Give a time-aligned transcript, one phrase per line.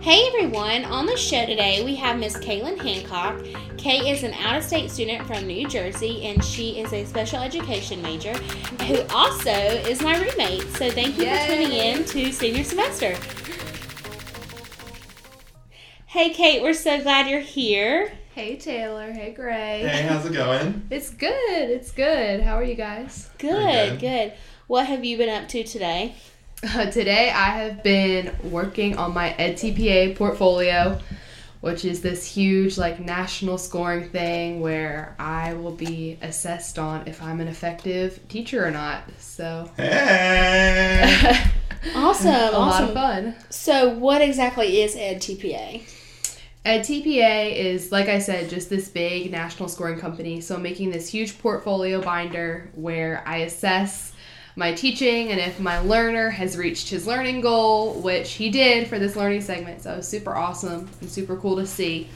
[0.00, 3.44] Hey everyone, on the show today we have Miss Kaylin Hancock.
[3.76, 7.40] Kay is an out of state student from New Jersey and she is a special
[7.40, 8.32] education major
[8.84, 10.62] who also is my roommate.
[10.70, 13.14] So thank you for tuning in to senior semester.
[16.06, 18.10] Hey Kate, we're so glad you're here.
[18.34, 19.82] Hey Taylor, hey Gray.
[19.82, 20.86] Hey, how's it going?
[20.88, 22.40] It's good, it's good.
[22.40, 23.28] How are you guys?
[23.36, 24.00] Good, good.
[24.00, 24.32] good.
[24.66, 26.14] What have you been up to today?
[26.62, 30.98] Uh, today I have been working on my EdTPA portfolio,
[31.60, 37.22] which is this huge like national scoring thing where I will be assessed on if
[37.22, 39.04] I'm an effective teacher or not.
[39.18, 41.46] So Hey!
[41.94, 43.34] Awesome, a lot of fun.
[43.48, 45.82] So what exactly is EdTPA?
[46.66, 50.42] EdTPA is, like I said, just this big national scoring company.
[50.42, 54.12] So I'm making this huge portfolio binder where I assess
[54.56, 58.98] my teaching and if my learner has reached his learning goal, which he did for
[58.98, 59.82] this learning segment.
[59.82, 62.08] So it was super awesome and super cool to see.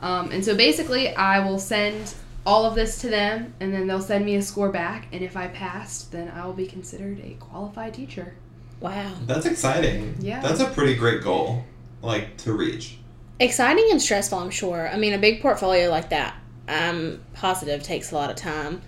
[0.00, 2.14] Um, and so basically, I will send
[2.46, 5.08] all of this to them and then they'll send me a score back.
[5.12, 8.34] And if I passed, then I will be considered a qualified teacher.
[8.80, 9.12] Wow.
[9.26, 10.16] That's exciting.
[10.20, 10.40] Yeah.
[10.40, 11.64] That's a pretty great goal,
[12.00, 12.96] like, to reach.
[13.38, 14.88] Exciting and stressful, I'm sure.
[14.88, 16.34] I mean, a big portfolio like that,
[16.66, 18.80] I'm positive takes a lot of time.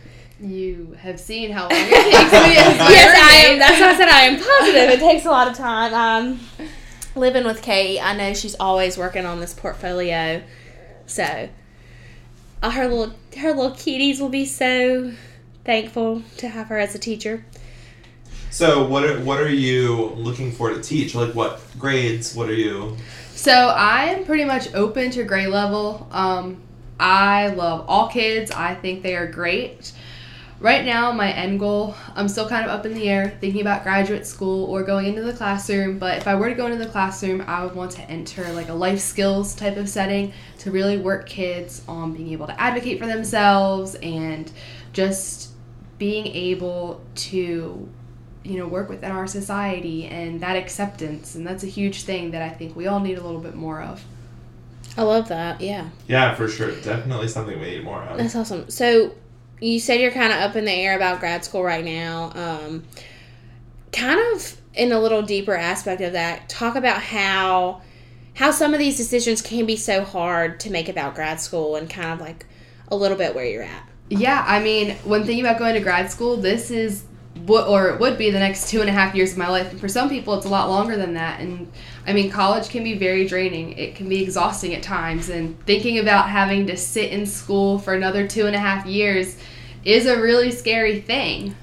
[0.42, 3.58] You have seen how long it takes me as my yes, I am.
[3.60, 4.90] That's why I said I am positive.
[4.90, 5.94] It takes a lot of time.
[5.94, 6.68] Um,
[7.14, 10.42] living with Kate, I know she's always working on this portfolio,
[11.06, 11.48] so
[12.60, 15.12] all her little her little cuties will be so
[15.64, 17.44] thankful to have her as a teacher.
[18.50, 21.14] So, what are, what are you looking for to teach?
[21.14, 22.34] Like, what grades?
[22.34, 22.96] What are you.
[23.34, 26.06] So I am pretty much open to grade level.
[26.10, 26.62] Um,
[26.98, 28.50] I love all kids.
[28.50, 29.92] I think they are great.
[30.62, 33.82] Right now, my end goal, I'm still kind of up in the air, thinking about
[33.82, 35.98] graduate school or going into the classroom.
[35.98, 38.68] But if I were to go into the classroom, I would want to enter like
[38.68, 43.00] a life skills type of setting to really work kids on being able to advocate
[43.00, 44.52] for themselves and
[44.92, 45.50] just
[45.98, 47.88] being able to
[48.44, 52.42] you know work within our society and that acceptance and that's a huge thing that
[52.42, 54.04] i think we all need a little bit more of
[54.96, 55.62] I love that.
[55.62, 56.70] Yeah, Yeah, for sure.
[56.82, 58.18] Definitely something we need more of.
[58.18, 58.68] that's awesome.
[58.68, 59.14] So
[59.62, 62.32] you said you're kind of up in the air about grad school right now.
[62.34, 62.84] Um,
[63.92, 67.82] kind of in a little deeper aspect of that, talk about how
[68.34, 71.88] how some of these decisions can be so hard to make about grad school and
[71.88, 72.46] kind of like
[72.88, 73.86] a little bit where you're at.
[74.08, 77.04] yeah i mean when thinking about going to grad school this is
[77.46, 79.70] what or it would be the next two and a half years of my life
[79.70, 81.70] and for some people it's a lot longer than that and
[82.06, 85.98] i mean college can be very draining it can be exhausting at times and thinking
[85.98, 89.36] about having to sit in school for another two and a half years
[89.84, 91.54] is a really scary thing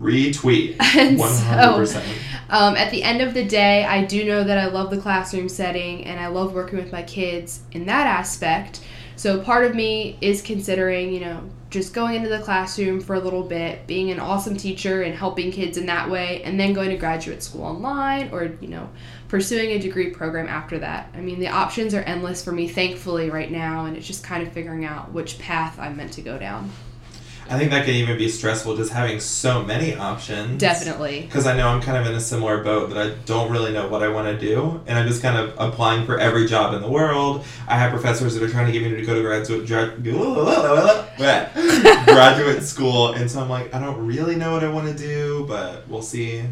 [0.00, 0.76] Retweet.
[0.96, 2.02] And 100%.
[2.50, 5.48] Um, at the end of the day, I do know that I love the classroom
[5.48, 8.80] setting and I love working with my kids in that aspect.
[9.16, 13.20] So part of me is considering, you know, just going into the classroom for a
[13.20, 16.88] little bit, being an awesome teacher and helping kids in that way, and then going
[16.88, 18.88] to graduate school online or, you know,
[19.26, 21.12] pursuing a degree program after that.
[21.14, 24.46] I mean, the options are endless for me, thankfully, right now, and it's just kind
[24.46, 26.70] of figuring out which path I'm meant to go down.
[27.50, 30.60] I think that can even be stressful just having so many options.
[30.60, 31.22] Definitely.
[31.22, 33.88] Because I know I'm kind of in a similar boat that I don't really know
[33.88, 36.82] what I want to do, and I'm just kind of applying for every job in
[36.82, 37.44] the world.
[37.66, 39.66] I have professors that are trying to get me to go to graduate
[41.16, 41.50] gra-
[42.04, 45.44] graduate school, and so I'm like, I don't really know what I want to do,
[45.48, 46.42] but we'll see.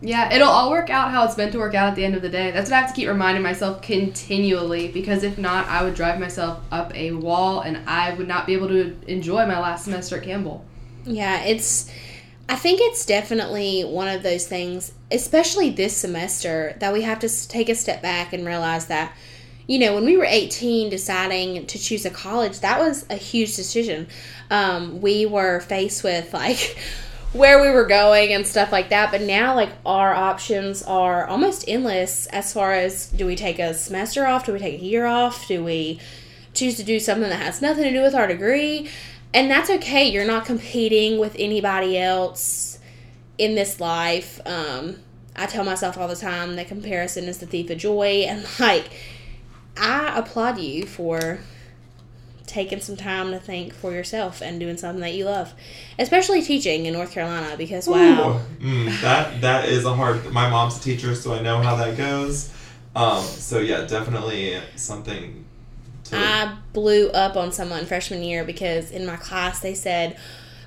[0.00, 2.22] Yeah, it'll all work out how it's meant to work out at the end of
[2.22, 2.52] the day.
[2.52, 6.20] That's what I have to keep reminding myself continually because if not, I would drive
[6.20, 10.16] myself up a wall and I would not be able to enjoy my last semester
[10.16, 10.64] at Campbell.
[11.04, 11.90] Yeah, it's.
[12.50, 17.48] I think it's definitely one of those things, especially this semester, that we have to
[17.48, 19.14] take a step back and realize that,
[19.66, 23.54] you know, when we were 18 deciding to choose a college, that was a huge
[23.54, 24.08] decision.
[24.50, 26.78] Um, we were faced with, like,
[27.32, 31.64] where we were going and stuff like that, but now, like, our options are almost
[31.68, 34.46] endless as far as do we take a semester off?
[34.46, 35.46] Do we take a year off?
[35.46, 36.00] Do we
[36.54, 38.88] choose to do something that has nothing to do with our degree?
[39.34, 40.08] and that's okay.
[40.08, 42.78] You're not competing with anybody else
[43.36, 44.40] in this life.
[44.46, 44.96] Um,
[45.36, 48.90] I tell myself all the time that comparison is the thief of joy, and like,
[49.76, 51.40] I applaud you for
[52.48, 55.54] taking some time to think for yourself and doing something that you love,
[55.98, 57.56] especially teaching in North Carolina.
[57.56, 60.32] Because wow, mm, that that is a hard.
[60.32, 62.52] My mom's a teacher, so I know how that goes.
[62.96, 65.44] Um, so yeah, definitely something.
[66.04, 70.18] To, I blew up on someone freshman year because in my class they said,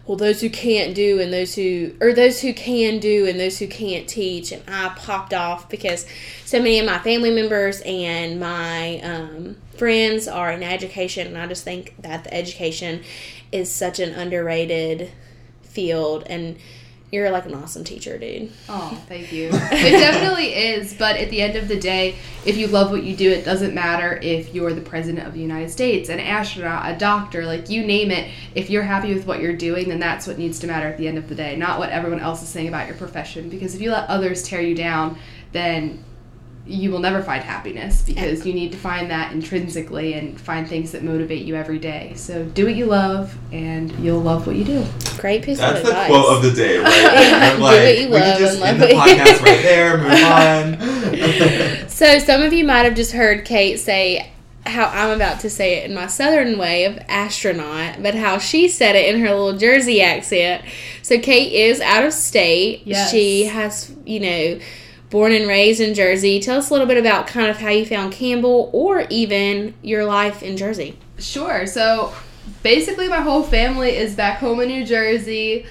[0.05, 3.59] well, those who can't do and those who, or those who can do and those
[3.59, 4.51] who can't teach.
[4.51, 6.05] And I popped off because
[6.43, 11.27] so many of my family members and my um, friends are in education.
[11.27, 13.03] And I just think that the education
[13.51, 15.11] is such an underrated
[15.61, 16.23] field.
[16.25, 16.57] And
[17.11, 18.51] you're like an awesome teacher, dude.
[18.69, 19.49] Oh, thank you.
[19.51, 22.15] it definitely is, but at the end of the day,
[22.45, 25.41] if you love what you do, it doesn't matter if you're the president of the
[25.41, 28.31] United States, an astronaut, a doctor, like you name it.
[28.55, 31.07] If you're happy with what you're doing, then that's what needs to matter at the
[31.07, 33.49] end of the day, not what everyone else is saying about your profession.
[33.49, 35.17] Because if you let others tear you down,
[35.51, 36.03] then
[36.65, 40.91] you will never find happiness because you need to find that intrinsically and find things
[40.91, 42.13] that motivate you every day.
[42.15, 44.85] So do what you love and you'll love what you do.
[45.17, 46.07] Great piece That's of the advice.
[46.09, 46.87] quote of the day, right?
[47.51, 49.97] I'm Do like, what you we love can just and end the podcast right there,
[49.97, 51.87] move on.
[51.91, 54.31] So some of you might have just heard Kate say
[54.65, 58.67] how I'm about to say it in my southern way of astronaut, but how she
[58.69, 60.63] said it in her little Jersey accent.
[61.03, 62.81] So Kate is out of state.
[62.85, 63.11] Yes.
[63.11, 64.59] She has, you know,
[65.11, 66.39] born and raised in Jersey.
[66.39, 70.05] Tell us a little bit about kind of how you found Campbell or even your
[70.05, 70.97] life in Jersey.
[71.19, 71.67] Sure.
[71.67, 72.13] So
[72.63, 75.67] basically, my whole family is back home in New Jersey.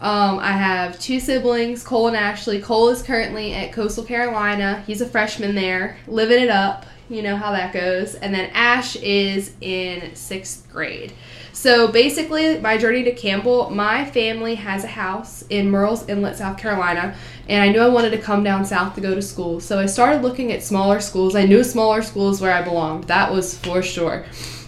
[0.00, 2.60] Um, I have two siblings, Cole and Ashley.
[2.60, 4.84] Cole is currently at Coastal Carolina.
[4.86, 6.86] He's a freshman there, living it up.
[7.08, 8.14] You know how that goes.
[8.14, 11.12] And then Ash is in sixth grade.
[11.56, 16.58] So basically, my journey to Campbell, my family has a house in Murrells Inlet, South
[16.58, 17.16] Carolina,
[17.48, 19.58] and I knew I wanted to come down south to go to school.
[19.60, 21.34] So I started looking at smaller schools.
[21.34, 23.04] I knew smaller schools where I belonged.
[23.04, 24.26] That was for sure.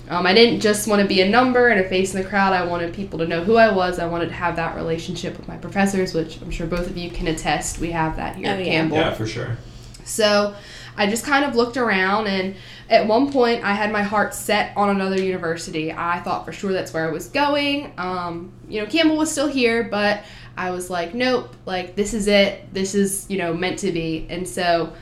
[0.08, 2.54] Um, I didn't just want to be a number and a face in the crowd.
[2.54, 3.98] I wanted people to know who I was.
[3.98, 7.10] I wanted to have that relationship with my professors, which I'm sure both of you
[7.10, 7.80] can attest.
[7.80, 8.64] We have that here Oh, at yeah.
[8.64, 8.96] Campbell.
[8.96, 9.58] yeah, for sure.
[10.04, 10.54] So
[10.98, 12.56] I just kind of looked around, and
[12.90, 15.92] at one point, I had my heart set on another university.
[15.92, 17.92] I thought for sure that's where I was going.
[17.96, 20.24] Um, you know, Campbell was still here, but
[20.56, 22.74] I was like, nope, like this is it.
[22.74, 24.26] This is, you know, meant to be.
[24.28, 24.92] And so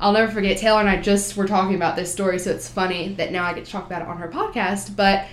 [0.00, 3.14] I'll never forget, Taylor and I just were talking about this story, so it's funny
[3.14, 4.96] that now I get to talk about it on her podcast.
[4.96, 5.26] But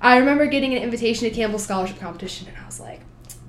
[0.00, 3.00] I remember getting an invitation to Campbell Scholarship Competition, and I was like,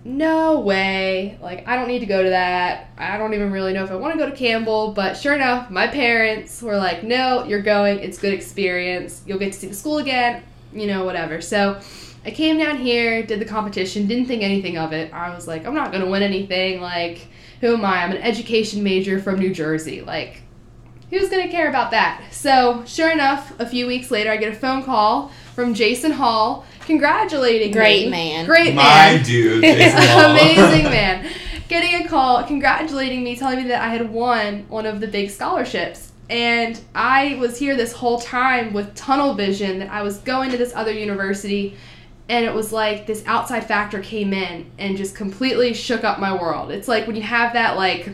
[0.06, 1.38] no way.
[1.42, 2.92] Like, I don't need to go to that.
[2.96, 4.94] I don't even really know if I want to go to Campbell.
[4.94, 8.00] But sure enough, my parents were like, no, you're going.
[8.00, 9.24] It's good experience.
[9.26, 11.42] You'll get to see the school again, you know, whatever.
[11.42, 11.82] So
[12.24, 15.12] I came down here, did the competition, didn't think anything of it.
[15.12, 16.82] I was like, I'm not going to win anything.
[16.82, 17.28] Like,
[17.60, 18.04] who am I?
[18.04, 20.02] I'm an education major from New Jersey.
[20.02, 20.44] Like,
[21.18, 22.22] who's going to care about that?
[22.32, 26.66] So, sure enough, a few weeks later, I get a phone call from Jason Hall
[26.82, 28.12] congratulating Great me.
[28.12, 28.46] man.
[28.46, 29.18] Great man.
[29.18, 30.32] My dude, Jason Hall.
[30.32, 31.32] Amazing man.
[31.68, 35.32] Getting a call congratulating me, telling me that I had won one of the big
[35.32, 36.12] scholarships.
[36.30, 40.58] And I was here this whole time with tunnel vision that I was going to
[40.58, 41.78] this other university.
[42.28, 46.34] And it was like this outside factor came in and just completely shook up my
[46.34, 46.72] world.
[46.72, 48.10] It's like when you have that, like,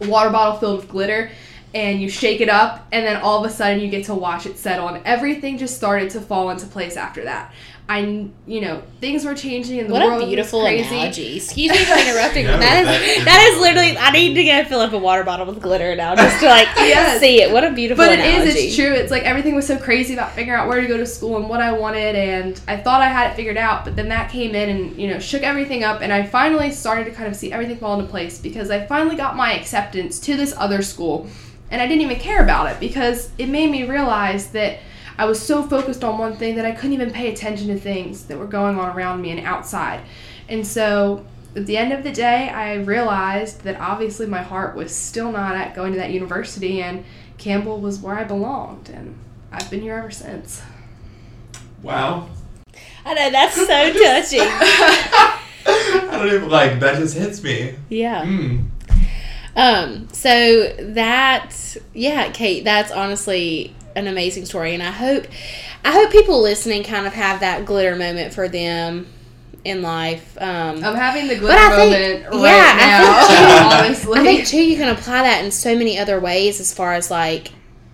[0.00, 1.30] water bottle filled with glitter
[1.74, 4.44] and you shake it up and then all of a sudden you get to watch
[4.46, 7.52] it settle and everything just started to fall into place after that
[7.88, 8.00] i
[8.46, 10.94] you know things were changing in the What world a was beautiful crazy.
[10.94, 11.36] analogy.
[11.36, 12.44] Excuse me for interrupting.
[12.46, 13.98] No, but that that is is that is literally.
[13.98, 16.68] I need to go fill up a water bottle with glitter now just to like
[16.76, 17.18] Yes.
[17.18, 17.50] see it.
[17.52, 18.16] What a beautiful thing.
[18.18, 18.50] but it analogy.
[18.60, 20.98] is it's true it's like everything was so crazy about figuring out where to go
[20.98, 23.96] to school and what i wanted and i thought i had it figured out but
[23.96, 27.10] then that came in and you know shook everything up and i finally started to
[27.10, 30.54] kind of see everything fall into place because i finally got my acceptance to this
[30.56, 31.26] other school
[31.70, 34.78] and i didn't even care about it because it made me realize that
[35.18, 38.24] i was so focused on one thing that i couldn't even pay attention to things
[38.24, 40.00] that were going on around me and outside
[40.48, 41.24] and so
[41.56, 45.56] at the end of the day, I realized that obviously my heart was still not
[45.56, 47.04] at going to that university, and
[47.38, 49.18] Campbell was where I belonged, and
[49.50, 50.62] I've been here ever since.
[51.82, 52.28] Wow.
[53.04, 54.40] I know that's so touching.
[55.66, 56.98] I don't even like that.
[56.98, 57.74] Just hits me.
[57.88, 58.24] yeah.
[58.24, 58.68] Mm.
[59.56, 60.08] Um.
[60.12, 62.64] So that yeah, Kate.
[62.64, 65.26] That's honestly an amazing story, and I hope
[65.84, 69.06] I hope people listening kind of have that glitter moment for them
[69.64, 70.36] in life.
[70.40, 70.82] Um.
[70.84, 71.92] I'm having the glitter I think-
[72.24, 74.18] moment right yeah, I now, think- honestly.
[74.20, 77.10] I think too you can apply that in so many other ways as far as
[77.10, 77.48] like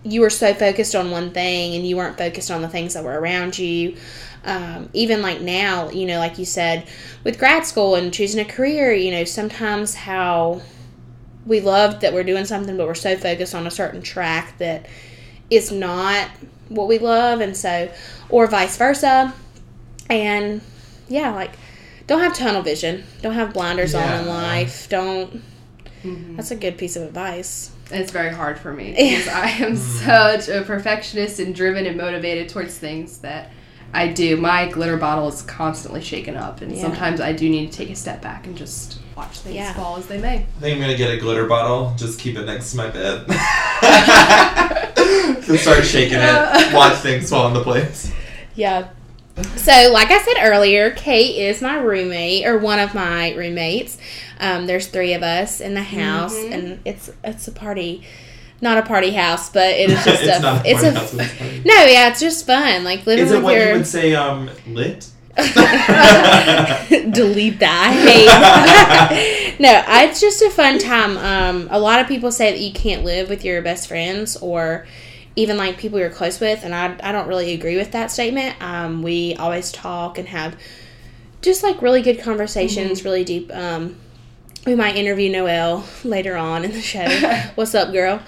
[0.05, 3.03] you were so focused on one thing and you weren't focused on the things that
[3.03, 3.97] were around you.
[4.45, 6.87] Um, even like now, you know, like you said,
[7.25, 10.61] with grad school and choosing a career, you know, sometimes how
[11.47, 14.87] we love that we're doing something, but we're so focused on a certain track that
[15.49, 16.29] is not
[16.69, 17.89] what we love, and so,
[18.29, 19.33] or vice versa.
[20.11, 20.61] And
[21.09, 21.53] yeah, like,
[22.07, 25.43] don't have tunnel vision, don't have blinders on in life, don't.
[26.05, 26.37] Mhm.
[26.37, 27.71] That's a good piece of advice.
[27.91, 32.49] It's very hard for me because I am such a perfectionist and driven and motivated
[32.49, 33.51] towards things that
[33.95, 34.37] I do.
[34.37, 36.83] My glitter bottle is constantly shaken up, and Yeah.
[36.83, 39.73] sometimes I do need to take a step back and just watch things Yeah.
[39.75, 40.35] fall as they may.
[40.37, 41.95] I think I'm gonna get a glitter bottle.
[41.97, 43.25] Just keep it next to my bed.
[45.47, 46.75] Just start shaking it.
[46.75, 48.13] Watch things fall into place.
[48.55, 48.89] Yeah.
[49.57, 53.99] So, like I said earlier, Kate is my roommate or one of my roommates.
[54.41, 56.53] Um, there's three of us in the house, Mhm.
[56.53, 58.03] and it's it's a party,
[58.63, 61.15] not a party house, but it is just It's a not a it's a house,
[61.15, 61.63] it's party.
[61.65, 62.83] no, yeah, it's just fun.
[62.85, 64.15] Like living Is it with what your you would say?
[64.15, 65.07] Um, lit.
[67.13, 69.53] delete that.
[69.59, 71.17] No, it's just a fun time.
[71.17, 74.87] Um, a lot of people say that you can't live with your best friends or
[75.35, 78.57] even like people you're close with, and I, I don't really agree with that statement.
[78.61, 80.59] Um, we always talk and have
[81.41, 83.51] just like really good conversations, really deep.
[83.55, 83.97] Um,
[84.67, 87.07] we might interview Noelle later on in the show.
[87.55, 88.21] What's up, girl?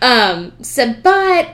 [0.00, 1.50] um, so, but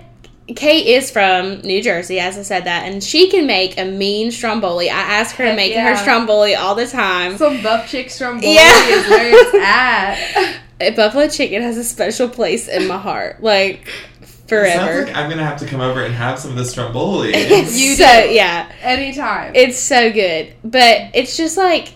[0.57, 4.31] Kate is from New Jersey, as I said that, and she can make a mean
[4.31, 4.89] stromboli.
[4.89, 5.91] I ask her to make yeah.
[5.91, 7.37] her stromboli all the time.
[7.37, 8.87] Some buff chick stromboli Yeah.
[8.89, 9.55] is where it's
[10.81, 10.97] at.
[10.97, 13.89] Buffalo chicken has a special place in my heart, like
[14.21, 15.05] Sounds forever.
[15.07, 17.33] like I'm gonna have to come over and have some of this stromboli.
[17.35, 18.31] It's You so do.
[18.33, 19.53] yeah, Anytime.
[19.55, 21.89] it's so good, but it's just like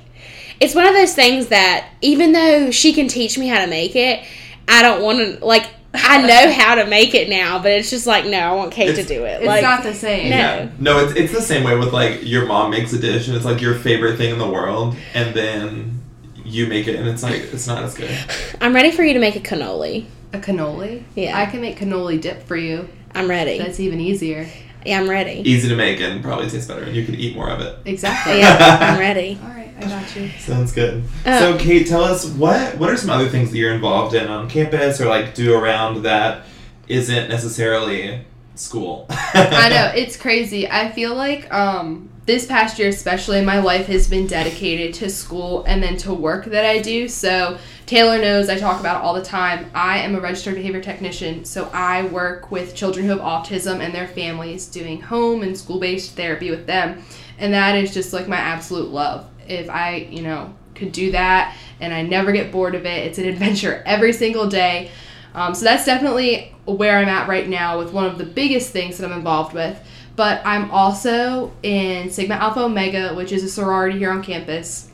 [0.60, 3.96] it's one of those things that even though she can teach me how to make
[3.96, 4.22] it,
[4.68, 5.66] I don't want to like.
[5.94, 8.88] I know how to make it now, but it's just like no, I want Kate
[8.90, 9.38] It's- to do it.
[9.42, 10.30] it's like not the same.
[10.30, 10.36] No.
[10.36, 10.68] Yeah.
[10.78, 13.44] No, it's it's the same way with like your mom makes a dish and it's
[13.44, 16.00] like your favorite thing in the world, and then
[16.44, 18.10] you make it and it's like it's not as good.
[18.60, 20.06] I'm ready for you to make a cannoli.
[20.32, 21.02] A cannoli?
[21.14, 21.38] Yeah.
[21.38, 22.88] I can make cannoli dip for you.
[23.14, 23.58] I'm ready.
[23.58, 24.48] That's even easier.
[24.86, 25.42] Yeah, I'm ready.
[25.48, 27.78] Easy to make and probably tastes better, and you can eat more of it.
[27.84, 28.38] Exactly.
[28.38, 29.38] Yeah, I'm ready.
[29.42, 30.28] All right, I got you.
[30.38, 31.04] Sounds good.
[31.24, 34.28] Uh, so, Kate, tell us what what are some other things that you're involved in
[34.28, 36.44] on campus or like do around that
[36.88, 38.24] isn't necessarily
[38.54, 39.06] school?
[39.10, 40.68] I know it's crazy.
[40.68, 45.64] I feel like um, this past year, especially, my life has been dedicated to school
[45.64, 47.08] and then to work that I do.
[47.08, 49.70] So Taylor knows I talk about it all the time.
[49.74, 53.94] I am a registered behavior technician, so I work with children who have autism and
[53.94, 57.02] their families, doing home and school-based therapy with them,
[57.38, 59.28] and that is just like my absolute love.
[59.52, 63.18] If I, you know, could do that and I never get bored of it, it's
[63.18, 64.90] an adventure every single day.
[65.34, 68.98] Um, so that's definitely where I'm at right now with one of the biggest things
[68.98, 69.78] that I'm involved with.
[70.14, 74.90] But I'm also in Sigma Alpha Omega, which is a sorority here on campus.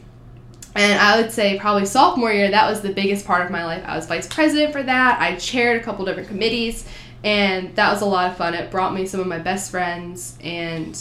[0.76, 3.82] And I would say probably sophomore year, that was the biggest part of my life.
[3.84, 5.20] I was vice president for that.
[5.20, 6.86] I chaired a couple different committees,
[7.24, 8.54] and that was a lot of fun.
[8.54, 10.96] It brought me some of my best friends, and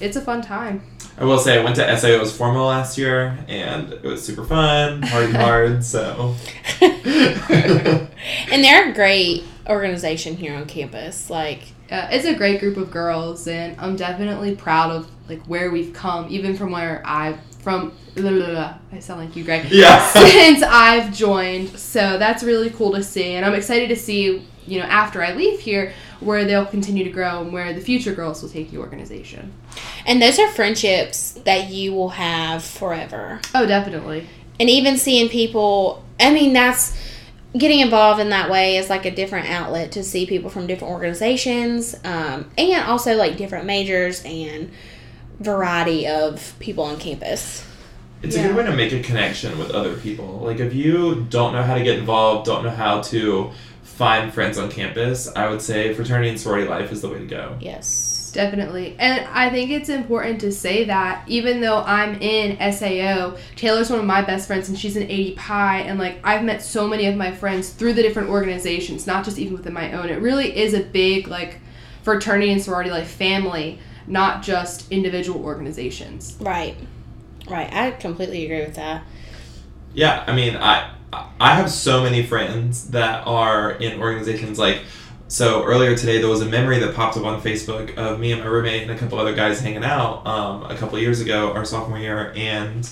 [0.00, 0.82] it's a fun time.
[1.18, 5.02] I will say I went to SAO's formal last year and it was super fun,
[5.02, 5.84] hard hard.
[5.84, 6.34] So
[6.80, 11.28] and they're a great organization here on campus.
[11.30, 15.70] Like, Uh, it's a great group of girls, and I'm definitely proud of like where
[15.70, 17.92] we've come, even from where I from.
[18.14, 18.74] Blah, blah, blah.
[18.92, 19.70] I sound like you, Greg.
[19.70, 20.06] yeah.
[20.12, 24.78] Since I've joined, so that's really cool to see, and I'm excited to see, you
[24.80, 28.42] know, after I leave here, where they'll continue to grow and where the future girls
[28.42, 29.52] will take the organization.
[30.06, 33.40] And those are friendships that you will have forever.
[33.54, 34.26] Oh, definitely.
[34.60, 36.96] And even seeing people, I mean, that's
[37.56, 40.92] getting involved in that way is like a different outlet to see people from different
[40.92, 44.70] organizations um, and also like different majors and
[45.40, 47.64] variety of people on campus.
[48.22, 50.40] It's a good way to make a connection with other people.
[50.40, 54.58] Like if you don't know how to get involved, don't know how to find friends
[54.58, 57.56] on campus, I would say fraternity and sorority life is the way to go.
[57.60, 58.17] Yes.
[58.32, 58.96] Definitely.
[58.98, 63.98] And I think it's important to say that even though I'm in SAO, Taylor's one
[63.98, 65.38] of my best friends and she's an ADPi.
[65.38, 69.38] And like I've met so many of my friends through the different organizations, not just
[69.38, 70.08] even within my own.
[70.08, 71.60] It really is a big like
[72.02, 76.36] fraternity and sorority life family, not just individual organizations.
[76.40, 76.76] Right.
[77.48, 77.72] Right.
[77.72, 79.04] I completely agree with that.
[79.94, 84.82] Yeah, I mean, I I have so many friends that are in organizations like.
[85.30, 88.40] So earlier today, there was a memory that popped up on Facebook of me and
[88.40, 91.66] my roommate and a couple other guys hanging out um, a couple years ago, our
[91.66, 92.88] sophomore year, and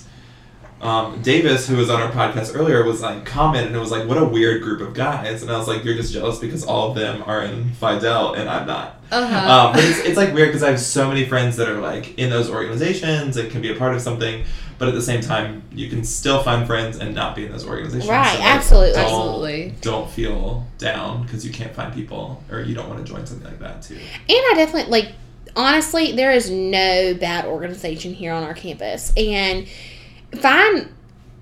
[0.80, 4.06] um, Davis, who was on our podcast earlier, was like comment and it was like,
[4.06, 6.90] "What a weird group of guys," and I was like, "You're just jealous because all
[6.90, 9.52] of them are in Phi Delt and I'm not." Uh-huh.
[9.52, 12.18] Um, but it's, it's like weird because I have so many friends that are like
[12.18, 14.44] in those organizations and can be a part of something,
[14.78, 17.66] but at the same time, you can still find friends and not be in those
[17.66, 18.10] organizations.
[18.10, 18.92] Right, like, absolutely.
[18.92, 19.74] Don't, Absolutely.
[19.80, 23.46] Don't feel down because you can't find people or you don't want to join something
[23.46, 23.94] like that too.
[23.94, 25.12] And I definitely like
[25.56, 29.12] honestly, there is no bad organization here on our campus.
[29.16, 29.66] And
[30.36, 30.88] find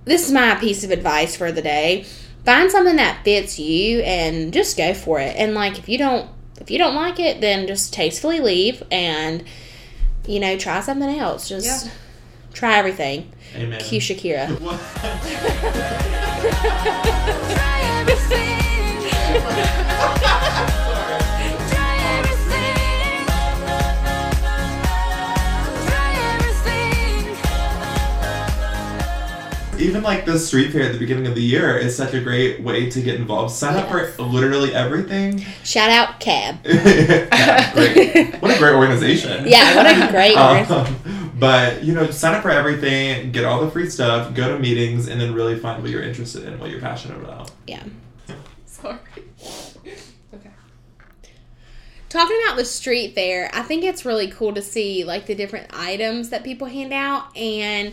[0.04, 2.04] this is my piece of advice for the day.
[2.44, 5.34] Find something that fits you and just go for it.
[5.36, 6.28] And like if you don't
[6.60, 9.44] If you don't like it, then just tastefully leave and,
[10.26, 11.48] you know, try something else.
[11.48, 11.92] Just Yeah.
[12.52, 13.32] try everything.
[13.56, 13.80] Amen.
[13.80, 14.48] Cue Shakira.
[29.84, 32.62] Even like the street fair at the beginning of the year is such a great
[32.62, 33.52] way to get involved.
[33.54, 35.40] Sign up for literally everything.
[35.62, 36.56] Shout out Cab.
[36.64, 38.38] yeah.
[38.38, 39.46] What a great organization.
[39.46, 40.96] Yeah, what a great organization.
[41.04, 44.58] Um, but you know, sign up for everything, get all the free stuff, go to
[44.58, 47.50] meetings, and then really find what you're interested in, what you're passionate about.
[47.66, 47.82] Yeah.
[48.64, 48.96] Sorry.
[50.32, 50.50] okay.
[52.08, 55.66] Talking about the street fair, I think it's really cool to see like the different
[55.74, 57.36] items that people hand out.
[57.36, 57.92] And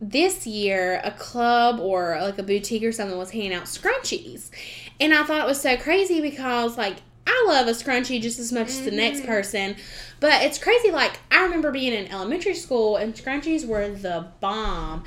[0.00, 4.50] this year, a club or like a boutique or something was handing out scrunchies.
[4.98, 8.52] And I thought it was so crazy because like I love a scrunchie just as
[8.52, 9.28] much as the next mm-hmm.
[9.28, 9.76] person.
[10.18, 10.90] But it's crazy.
[10.90, 15.04] Like, I remember being in elementary school and scrunchies were the bomb.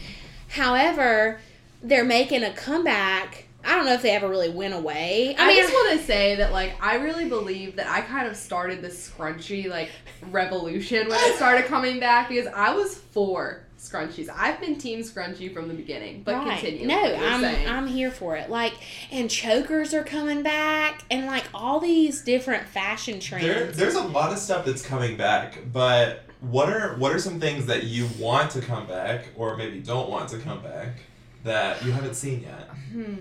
[0.50, 1.40] However,
[1.82, 3.48] they're making a comeback.
[3.66, 5.36] I don't know if they ever really went away.
[5.38, 8.28] I, I mean, just want to say that like I really believe that I kind
[8.28, 9.90] of started this scrunchy like
[10.30, 14.30] revolution when it started coming back because I was for scrunchies.
[14.34, 16.24] I've been team scrunchy from the beginning.
[16.24, 16.60] But Right.
[16.60, 16.88] continue.
[16.88, 17.68] No, I'm saying.
[17.68, 18.50] I'm here for it.
[18.50, 18.74] Like,
[19.12, 23.46] and chokers are coming back, and like all these different fashion trends.
[23.46, 27.40] There, there's a lot of stuff that's coming back, but what are what are some
[27.40, 31.00] things that you want to come back, or maybe don't want to come back,
[31.44, 32.70] that you haven't seen yet?
[32.92, 33.16] Hmm.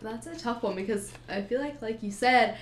[0.00, 2.56] That's a tough one because I feel like, like you said,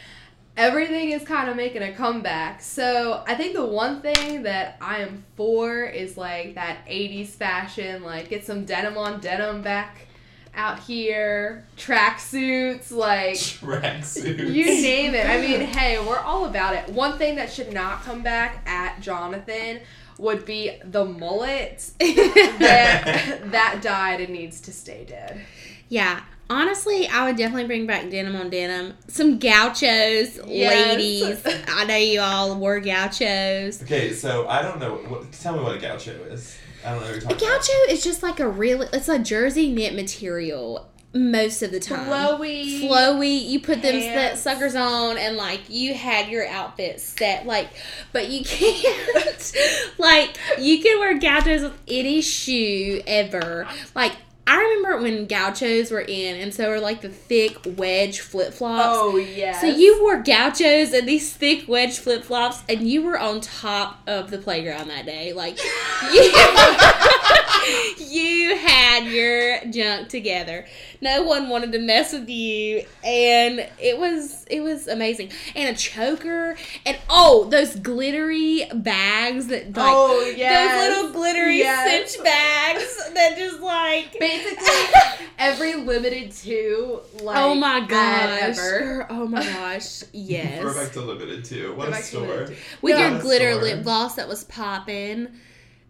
[0.57, 2.61] everything is kind of making a comeback.
[2.63, 8.03] So I think the one thing that I am for is like that 80s fashion,
[8.03, 10.07] like get some denim on denim back
[10.55, 14.51] out here, tracksuits, like Tracksuits.
[14.53, 15.27] you name it.
[15.27, 16.89] I mean, hey, we're all about it.
[16.89, 19.81] One thing that should not come back at Jonathan
[20.19, 25.43] would be the mullet that that died and needs to stay dead.
[25.91, 26.23] yeah.
[26.49, 28.95] Honestly, I would definitely bring back denim on denim.
[29.09, 30.97] Some gauchos, Yes.
[30.97, 31.43] ladies.
[31.69, 33.83] I know you all wore gauchos.
[33.83, 34.95] Okay, so I don't know.
[34.95, 36.57] What, tell me what a gaucho is.
[36.85, 37.61] I don't know what you're A talking about.
[37.61, 38.83] gaucho is just like a real.
[38.83, 42.07] It's a jersey knit material most of the time.
[42.09, 42.81] Flowy.
[42.83, 43.45] flowy.
[43.49, 47.45] You put them that suckers on, and like you had your outfit set.
[47.45, 47.71] Like,
[48.13, 49.53] but you can't.
[49.99, 53.67] like, you can wear gauchos with any shoe ever.
[53.97, 54.13] Like.
[54.57, 58.85] I remember when gauchos were in, and so were like the thick wedge flip flops.
[58.91, 59.61] Oh yeah.
[59.61, 63.99] So you wore gauchos and these thick wedge flip flops, and you were on top
[64.07, 65.35] of the playground that day.
[65.35, 65.59] Like
[66.13, 66.23] you,
[67.99, 70.67] you had your junk together.
[71.01, 75.33] No one wanted to mess with you, and it was it was amazing.
[75.55, 80.89] And a choker, and oh, those glittery bags that like Oh, yes.
[80.91, 82.11] those little glittery Yes.
[82.13, 84.13] cinch bags that just like
[84.55, 88.59] basically every Limited Too like oh my gosh.
[88.59, 89.07] ever.
[89.11, 90.03] Oh my gosh.
[90.13, 90.63] Yes.
[90.63, 91.75] We're back to Limited Too.
[91.75, 92.49] What Go a store.
[92.83, 93.11] With Yeah.
[93.13, 93.63] your glitter Store.
[93.63, 95.29] lip gloss that was popping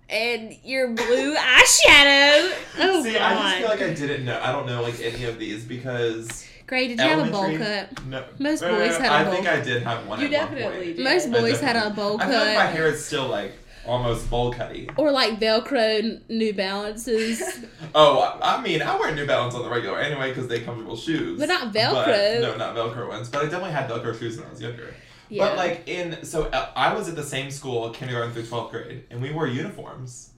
[0.08, 2.52] and your blue eyeshadow.
[2.78, 3.22] Oh See, god.
[3.22, 4.40] I just feel like I didn't know.
[4.42, 6.88] I don't know like any of these because Great.
[6.88, 8.04] Did you have a bowl cut?
[8.06, 9.34] No, Most Uh, boys had a I bowl.
[9.34, 9.46] Cut.
[9.46, 10.18] I think I did have one.
[10.18, 10.96] You at one definitely point.
[10.96, 11.04] did.
[11.04, 13.52] Most boys had a definitely- bowl I feel like my hair is still like
[13.86, 14.88] almost bowl cutty.
[14.96, 17.42] Or like Velcro New Balances.
[17.94, 20.96] Oh, I I mean, I wear New Balance on the regular anyway because they comfortable
[20.96, 21.38] shoes.
[21.38, 22.42] But not Velcro.
[22.42, 23.28] no, not Velcro ones.
[23.30, 24.92] But I definitely had Velcro shoes when I was younger.
[25.28, 25.48] Yeah.
[25.48, 29.04] But like in, so uh, I was at the same school, kindergarten through twelfth grade,
[29.10, 30.30] and we wore uniforms.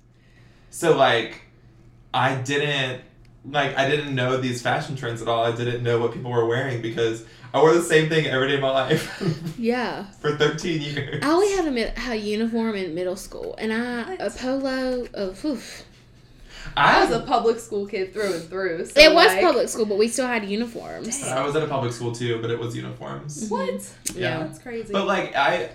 [0.71, 1.43] So like,
[2.15, 3.03] I didn't
[3.45, 5.45] like I didn't know these fashion trends at all.
[5.45, 8.55] I didn't know what people were wearing because I wore the same thing every day
[8.57, 10.05] of my life yeah.
[10.21, 11.23] for thirteen years.
[11.25, 14.37] I only had a, mid- a uniform in middle school, and I a What?
[14.39, 15.07] polo.
[15.15, 15.85] Oh, oof.
[16.77, 18.85] I I was a public school kid through and through.
[18.87, 21.23] So It was public school, but we still had uniforms.
[21.25, 23.49] I was at a public school too, but it was uniforms.
[23.49, 23.91] What?
[24.15, 24.41] Yeah.
[24.41, 24.93] That's crazy.
[24.93, 25.71] But like I,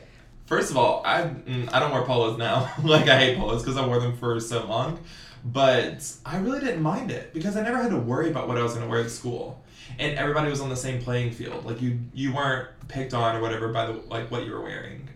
[0.46, 2.72] first of all, I mm, I don't wear polos now.
[2.84, 5.00] like I hate polos because I wore them for so long.
[5.46, 8.64] But I really didn't mind it because I never had to worry about what I
[8.64, 9.62] was going to wear at school,
[10.00, 11.66] and everybody was on the same playing field.
[11.66, 15.08] Like you you weren't picked on or whatever by the like what you were wearing,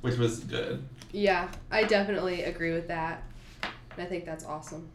[0.00, 0.82] which was good.
[1.12, 3.22] yeah, I definitely agree with that.
[3.62, 4.88] And I think that's awesome.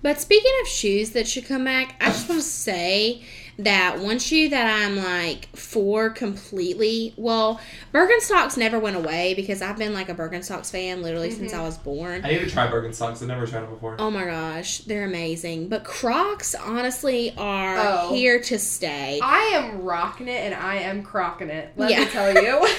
[0.00, 3.22] But speaking of shoes that should come back, I just want to say
[3.58, 7.60] that one shoe that I'm like for completely, well,
[7.92, 11.76] Birkenstocks never went away because I've been like a Birkenstocks fan literally since I was
[11.76, 12.24] born.
[12.24, 13.20] I need to try Birkenstocks.
[13.20, 13.96] I've never tried them before.
[13.98, 15.68] Oh my gosh, they're amazing.
[15.68, 18.14] But Crocs honestly are Oh.
[18.14, 19.18] here to stay.
[19.22, 21.72] I am rocking it and I am crocking it.
[21.76, 22.00] Let Yeah.
[22.00, 22.68] me tell you.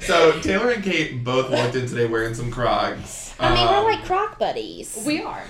[0.00, 3.34] So Taylor and Kate both walked in today wearing some Crocs.
[3.38, 4.96] I mean, Um, we're like Croc buddies.
[5.04, 5.42] we are.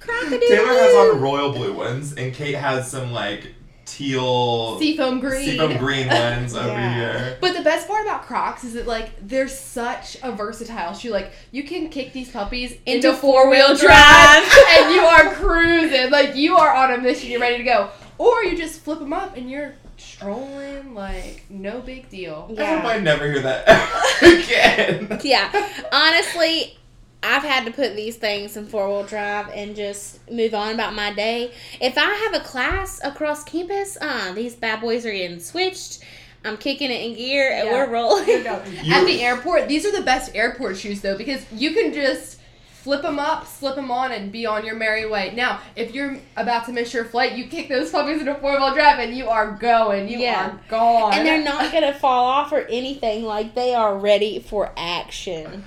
[0.00, 0.38] Crocodile.
[0.40, 3.54] Taylor has on royal blue ones, and Kate has some like
[3.90, 5.44] teal Seafoam green.
[5.44, 6.94] seafoam green ones over Yeah.
[6.94, 7.38] here.
[7.40, 11.10] But the best part about Crocs is that like they're such a versatile shoe.
[11.10, 14.64] Like you can kick these puppies Into into four wheel four-wheel drive, drive.
[14.78, 16.10] and you are cruising.
[16.10, 17.30] Like you are on a mission.
[17.30, 17.90] You're ready to go.
[18.18, 20.94] Or you just flip them up and you're strolling.
[20.94, 22.54] Like no big deal.
[22.58, 25.20] I hope I never hear that again.
[25.24, 25.50] yeah.
[25.92, 26.76] Honestly,
[27.22, 30.94] I've had to put these things in four wheel drive and just move on about
[30.94, 31.52] my day.
[31.80, 35.98] If I have a class across campus, uh, these bad boys are getting switched.
[36.44, 37.72] I'm kicking it in gear and Yeah.
[37.72, 38.28] we're rolling.
[38.84, 42.38] You- At the airport, these are the best airport shoes though because you can just
[42.70, 45.32] flip them up, slip them on, and be on your merry way.
[45.34, 48.72] Now, if you're about to miss your flight, you kick those puppies into four wheel
[48.72, 50.08] drive and you are going.
[50.08, 50.50] You Yeah.
[50.50, 51.12] are gone.
[51.14, 53.24] and they're not gonna fall off or anything.
[53.24, 55.64] Like they are ready for action.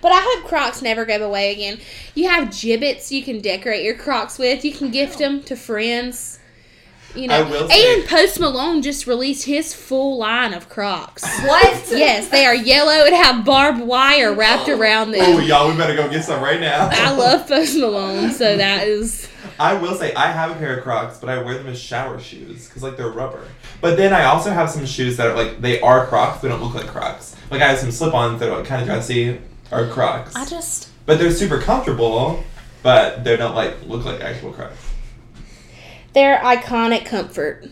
[0.00, 1.78] But I hope Crocs never go away again.
[2.14, 4.64] You have Jibbitz you can decorate your Crocs with.
[4.64, 6.38] You can gift them to friends.
[7.14, 11.24] You know, I will say- and Post Malone just released his full line of Crocs.
[11.24, 11.88] What?
[11.90, 14.78] yes, they are yellow and have barbed wire wrapped oh.
[14.78, 15.22] around them.
[15.22, 15.46] Oh, them.
[15.46, 16.90] y'all, we better go get some right now.
[16.92, 19.28] I love Post Malone, so that is
[19.58, 22.18] I will say I have a pair of Crocs, but I wear them as shower
[22.20, 23.44] shoes because like they're rubber.
[23.80, 26.62] But then I also have some shoes that are like they are Crocs, they don't
[26.62, 27.36] look like Crocs.
[27.50, 29.40] Like I have some slip-ons that are kind of dressy,
[29.72, 32.42] are Crocs, I just but they're super comfortable.
[32.82, 34.76] But they don't like look like actual Crocs.
[36.12, 37.68] they're iconic comfort.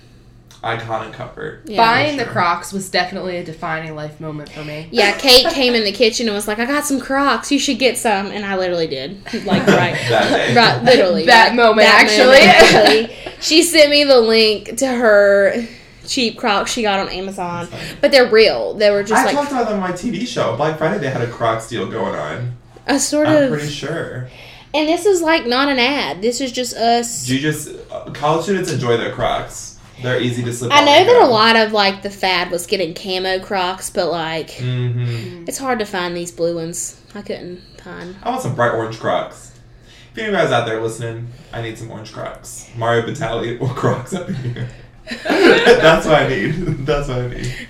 [0.63, 1.63] Iconic comfort.
[1.67, 1.77] Yeah.
[1.77, 2.25] Buying the.
[2.25, 4.89] Crocs was definitely a defining life moment for me.
[4.91, 7.53] Yeah, Kate came in the kitchen and was like, "I got some Crocs.
[7.53, 11.57] You should get some." And I literally did, like right, That right, literally That like,
[11.57, 12.39] moment, moment, actually.
[12.41, 13.17] actually.
[13.43, 15.65] she sent me the link to her
[16.07, 17.69] cheap Crocs she got on Amazon,
[18.01, 18.75] but they're real.
[18.75, 20.57] They were just I like talked about them on my TV show.
[20.57, 22.57] Black Friday they had a Crocs deal going on.
[22.87, 24.29] a sort I'm of, pretty sure.
[24.75, 26.23] and this is like not an ad.
[26.23, 27.27] This is just us.
[27.27, 29.79] Do you just uh, college students enjoy their Crocs?
[30.03, 30.73] They're easy to slip.
[30.73, 31.25] On i know that go.
[31.27, 35.49] a lot of like the fad was getting camo Crocs, but like Mhm.
[35.49, 37.01] it's hard to find these blue ones.
[37.15, 38.17] I couldn't find.
[38.23, 39.53] I want some bright orange Crocs.
[40.17, 42.69] If you guys out there listening, I need some orange Crocs.
[42.77, 44.69] Mario Batali or Crocs up in here.
[45.25, 46.53] That's what I need.
[46.87, 47.69] That's what I need.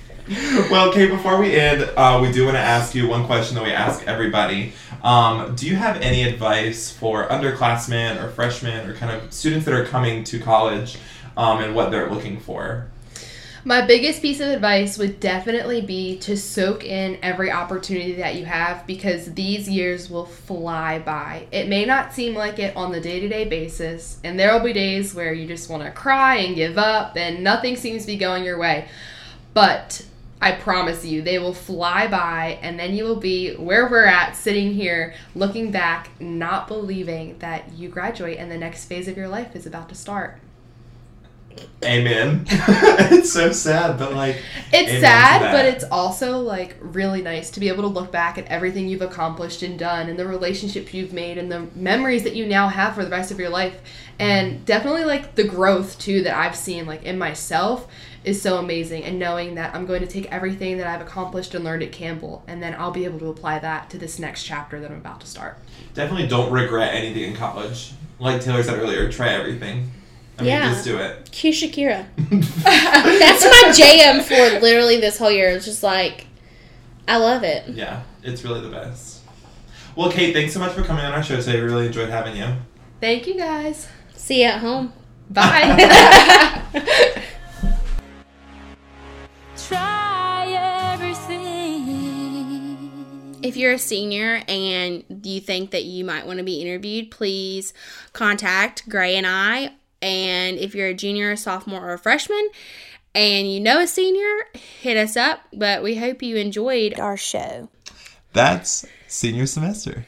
[0.71, 3.65] Well, Kate, before we end, uh, we do want to ask you one question that
[3.65, 4.73] we ask everybody.
[5.03, 9.75] Um, do you have any advice for underclassmen or freshmen or kind of students that
[9.75, 10.97] are coming to college
[11.37, 12.87] um, and what they're looking for?
[13.67, 18.45] My biggest piece of advice would definitely be to soak in every opportunity that you
[18.45, 21.47] have because these years will fly by.
[21.51, 24.63] It may not seem like it on the day to day basis, and there will
[24.63, 28.09] be days where you just want to cry and give up and nothing seems to
[28.09, 28.87] be going your way.
[29.55, 30.05] But
[30.43, 34.37] I promise you, they will fly by, and then you will be where we're at,
[34.37, 39.29] sitting here, looking back, not believing that you graduate and the next phase of your
[39.29, 40.39] life is about to start.
[41.85, 42.47] Amen.
[42.49, 44.37] it's so sad, but like,
[44.73, 48.47] It's sad, but it's also like really nice to be able to look back at
[48.47, 52.47] everything you've accomplished and done and the relationships you've made and the memories that you
[52.47, 53.81] now have for the rest of your life.
[54.19, 57.89] And definitely like the growth too that I've seen like in myself
[58.25, 61.65] is so amazing and knowing that I'm going to take everything that I've accomplished and
[61.65, 64.81] learned at Campbell and then I'll be able to apply that to this next chapter
[64.81, 65.59] that I'm about to start.
[65.93, 67.93] definitely don't regret anything in college.
[68.19, 69.91] Like Taylor said earlier, try everything.
[70.39, 70.73] I mean, Yeah.
[70.73, 71.31] just do it.
[71.31, 72.07] Cue Shakira.
[72.19, 75.51] That's my jam for literally this whole year.
[75.51, 76.27] It's just like,
[77.07, 77.69] I love it.
[77.69, 79.21] yeah, it's really the best.
[79.97, 81.61] Well, Kate, thanks so much for coming on our show today.
[81.61, 82.49] We really enjoyed having you.
[83.01, 83.87] Thank you guys.
[84.17, 84.93] See you at home.
[85.31, 86.63] Bye.
[89.57, 93.39] Try everything.
[93.43, 97.73] If you're a senior and you think that you might want to be interviewed, please
[98.13, 99.73] contact Gray and I.
[100.05, 102.51] And if you're a junior, a sophomore, or a freshman,
[103.15, 105.41] and you know a senior, hit us up.
[105.53, 107.71] But we hope you enjoyed our show.
[108.35, 110.05] That's senior semester.